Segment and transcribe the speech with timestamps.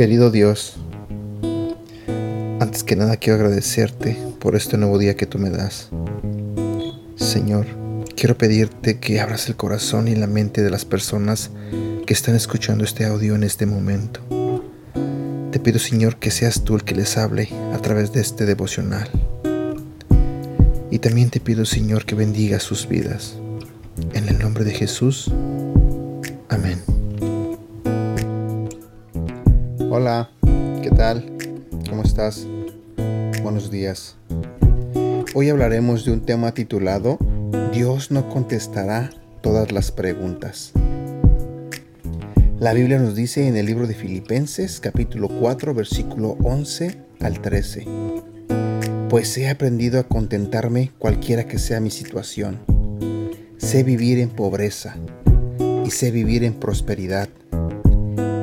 [0.00, 0.76] Querido Dios,
[2.58, 5.90] antes que nada quiero agradecerte por este nuevo día que tú me das.
[7.16, 7.66] Señor,
[8.16, 11.50] quiero pedirte que abras el corazón y la mente de las personas
[12.06, 14.39] que están escuchando este audio en este momento.
[15.52, 19.10] Te pido, Señor, que seas tú el que les hable a través de este devocional.
[20.92, 23.34] Y también te pido, Señor, que bendiga sus vidas.
[24.12, 25.28] En el nombre de Jesús.
[26.48, 26.78] Amén.
[29.90, 30.30] Hola,
[30.82, 31.26] ¿qué tal?
[31.88, 32.46] ¿Cómo estás?
[33.42, 34.14] Buenos días.
[35.34, 37.18] Hoy hablaremos de un tema titulado
[37.72, 39.10] Dios no contestará
[39.42, 40.72] todas las preguntas.
[42.60, 47.86] La Biblia nos dice en el libro de Filipenses capítulo 4 versículo 11 al 13.
[49.08, 52.58] Pues he aprendido a contentarme cualquiera que sea mi situación.
[53.56, 54.96] Sé vivir en pobreza
[55.86, 57.30] y sé vivir en prosperidad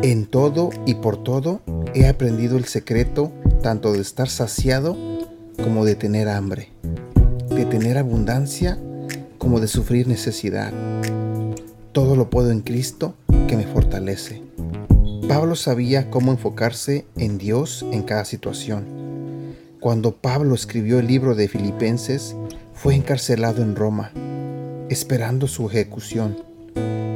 [0.01, 1.61] en todo y por todo
[1.93, 4.97] he aprendido el secreto tanto de estar saciado
[5.63, 6.71] como de tener hambre,
[7.51, 8.79] de tener abundancia
[9.37, 10.73] como de sufrir necesidad.
[11.91, 13.13] Todo lo puedo en Cristo
[13.47, 14.43] que me fortalece.
[15.27, 18.85] Pablo sabía cómo enfocarse en Dios en cada situación.
[19.79, 22.35] Cuando Pablo escribió el libro de Filipenses,
[22.73, 24.11] fue encarcelado en Roma,
[24.89, 26.37] esperando su ejecución.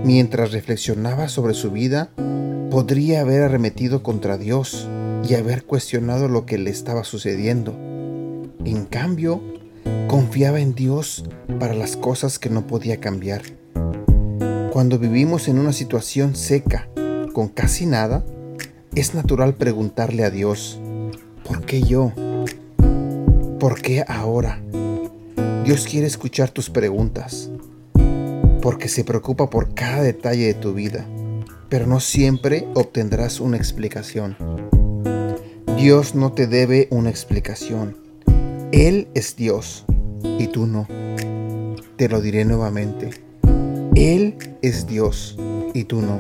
[0.04, 2.10] Mientras reflexionaba sobre su vida,
[2.70, 4.88] podría haber arremetido contra Dios
[5.28, 7.74] y haber cuestionado lo que le estaba sucediendo.
[8.66, 9.42] En cambio,
[10.08, 11.26] confiaba en Dios
[11.60, 13.61] para las cosas que no podía cambiar.
[14.72, 16.88] Cuando vivimos en una situación seca,
[17.34, 18.24] con casi nada,
[18.96, 20.80] es natural preguntarle a Dios,
[21.48, 22.12] ¿por qué yo?
[23.60, 24.60] ¿Por qué ahora?
[25.64, 27.52] Dios quiere escuchar tus preguntas,
[28.62, 31.06] porque se preocupa por cada detalle de tu vida
[31.72, 34.36] pero no siempre obtendrás una explicación.
[35.78, 37.96] Dios no te debe una explicación.
[38.74, 39.86] Él es Dios
[40.38, 40.86] y tú no.
[41.96, 43.31] Te lo diré nuevamente.
[43.96, 45.38] Él es Dios
[45.74, 46.20] y tú no.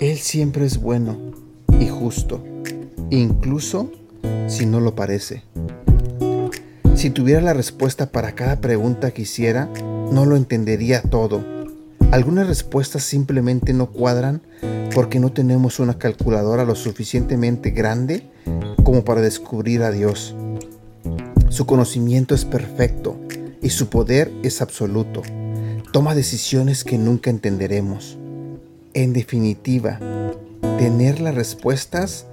[0.00, 1.18] Él siempre es bueno
[1.78, 2.42] y justo,
[3.10, 3.90] incluso
[4.46, 5.44] si no lo parece.
[6.94, 9.68] Si tuviera la respuesta para cada pregunta que hiciera,
[10.12, 11.60] no lo entendería todo
[12.10, 14.42] algunas respuestas simplemente no cuadran
[14.92, 18.28] porque no tenemos una calculadora lo suficientemente grande
[18.82, 20.34] como para descubrir a Dios.
[21.50, 23.16] Su conocimiento es perfecto
[23.62, 25.22] y su poder es absoluto.
[25.92, 28.16] Toma decisiones que nunca entenderemos.
[28.94, 29.98] En definitiva,
[30.78, 32.26] tener las respuestas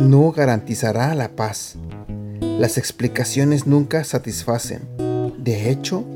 [0.00, 1.76] no garantizará la paz.
[2.40, 4.88] Las explicaciones nunca satisfacen.
[5.36, 6.06] De hecho,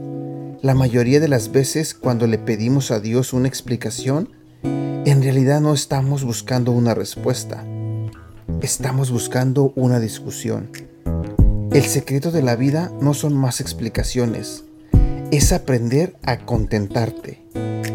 [0.63, 4.31] la mayoría de las veces cuando le pedimos a Dios una explicación,
[4.63, 7.63] en realidad no estamos buscando una respuesta,
[8.63, 10.71] estamos buscando una discusión.
[11.73, 14.66] El secreto de la vida no son más explicaciones,
[15.33, 17.41] es aprender a contentarte.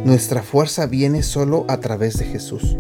[0.04, 2.76] Nuestra fuerza viene solo a través de Jesús.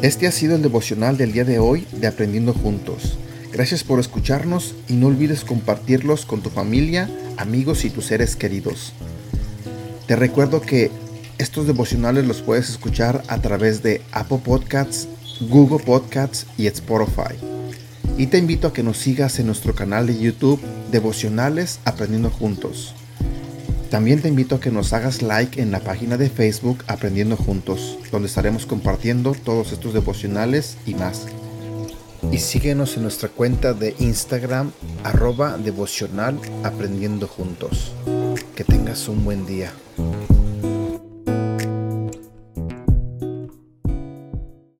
[0.00, 3.18] Este ha sido el devocional del día de hoy de Aprendiendo Juntos.
[3.52, 8.92] Gracias por escucharnos y no olvides compartirlos con tu familia, amigos y tus seres queridos.
[10.06, 10.90] Te recuerdo que
[11.38, 15.08] estos devocionales los puedes escuchar a través de Apple Podcasts,
[15.40, 17.36] Google Podcasts y Spotify.
[18.16, 20.60] Y te invito a que nos sigas en nuestro canal de YouTube
[20.96, 22.94] Devocionales Aprendiendo Juntos.
[23.90, 27.98] También te invito a que nos hagas like en la página de Facebook Aprendiendo Juntos,
[28.10, 31.26] donde estaremos compartiendo todos estos devocionales y más
[32.32, 34.72] y síguenos en nuestra cuenta de Instagram
[35.04, 37.92] arroba devocional aprendiendo juntos.
[38.54, 39.72] Que tengas un buen día.